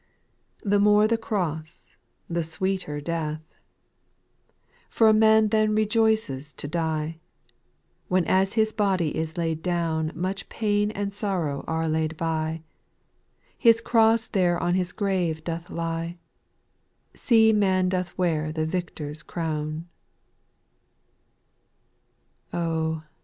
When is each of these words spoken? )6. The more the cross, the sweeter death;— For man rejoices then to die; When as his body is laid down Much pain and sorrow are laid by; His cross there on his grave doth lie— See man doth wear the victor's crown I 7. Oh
)6. 0.63 0.69
The 0.71 0.79
more 0.79 1.05
the 1.05 1.15
cross, 1.15 1.95
the 2.27 2.41
sweeter 2.41 2.99
death;— 2.99 3.43
For 4.89 5.13
man 5.13 5.47
rejoices 5.51 6.53
then 6.53 6.57
to 6.57 6.67
die; 6.67 7.19
When 8.07 8.25
as 8.25 8.53
his 8.53 8.73
body 8.73 9.15
is 9.15 9.37
laid 9.37 9.61
down 9.61 10.11
Much 10.15 10.49
pain 10.49 10.89
and 10.89 11.13
sorrow 11.13 11.63
are 11.67 11.87
laid 11.87 12.17
by; 12.17 12.63
His 13.55 13.79
cross 13.79 14.25
there 14.25 14.57
on 14.57 14.73
his 14.73 14.91
grave 14.91 15.43
doth 15.43 15.69
lie— 15.69 16.17
See 17.29 17.53
man 17.53 17.89
doth 17.89 18.17
wear 18.17 18.51
the 18.51 18.65
victor's 18.65 19.21
crown 19.21 19.87
I 22.51 22.57
7. 22.57 22.67
Oh 22.67 23.03